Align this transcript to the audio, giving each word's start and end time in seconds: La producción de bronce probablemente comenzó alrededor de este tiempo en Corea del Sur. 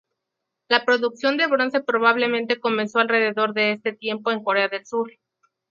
La 0.67 0.83
producción 0.83 1.37
de 1.37 1.45
bronce 1.45 1.79
probablemente 1.79 2.59
comenzó 2.59 2.97
alrededor 2.97 3.53
de 3.53 3.73
este 3.73 3.93
tiempo 3.93 4.31
en 4.31 4.43
Corea 4.43 4.67
del 4.67 4.83
Sur. 4.83 5.11